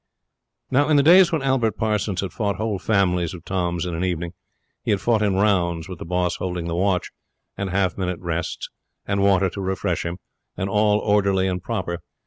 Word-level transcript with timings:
Now, 0.71 0.89
in 0.89 0.97
the 0.97 1.03
days 1.03 1.31
when 1.31 1.43
Albert 1.43 1.77
Parsons 1.77 2.21
had 2.21 2.33
fought 2.33 2.55
whole 2.55 2.79
families 2.79 3.35
of 3.35 3.45
Toms 3.45 3.85
in 3.85 3.93
an 3.93 4.03
evening, 4.03 4.33
he 4.81 4.89
had 4.89 4.99
fought 4.99 5.21
in 5.21 5.35
rounds, 5.35 5.87
with 5.87 5.99
the 5.99 6.05
boss 6.05 6.37
holding 6.37 6.65
the 6.67 6.73
watch, 6.75 7.11
and 7.55 7.69
half 7.69 7.99
minute 7.99 8.19
rests, 8.19 8.69
and 9.05 9.21
water 9.21 9.47
to 9.51 9.61
refresh 9.61 10.03
him, 10.03 10.17
and 10.57 10.71
all 10.71 10.97
orderly 10.97 11.47
and 11.47 11.61
proper. 11.61 11.99